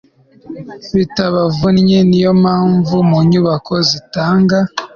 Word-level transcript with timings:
bitabavunnye 0.95 1.97
ni 2.09 2.19
yo 2.23 2.31
mpamvu 2.41 2.95
mu 3.09 3.19
nyubako 3.29 3.73
zitanga 3.89 4.57